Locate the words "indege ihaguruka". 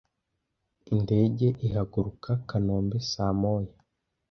0.93-2.29